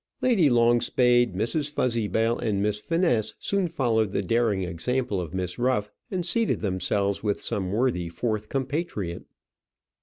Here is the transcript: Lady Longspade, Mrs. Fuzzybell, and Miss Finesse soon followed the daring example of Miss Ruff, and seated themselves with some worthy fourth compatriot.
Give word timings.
Lady 0.19 0.49
Longspade, 0.49 1.35
Mrs. 1.35 1.69
Fuzzybell, 1.71 2.39
and 2.39 2.59
Miss 2.59 2.79
Finesse 2.79 3.35
soon 3.37 3.67
followed 3.67 4.13
the 4.13 4.23
daring 4.23 4.63
example 4.63 5.21
of 5.21 5.31
Miss 5.31 5.59
Ruff, 5.59 5.91
and 6.09 6.25
seated 6.25 6.61
themselves 6.61 7.21
with 7.21 7.39
some 7.39 7.71
worthy 7.71 8.09
fourth 8.09 8.49
compatriot. 8.49 9.25